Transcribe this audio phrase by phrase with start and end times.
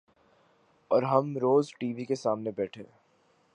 [0.91, 2.83] اور ہم روز ٹی وی کے سامنے بیٹھے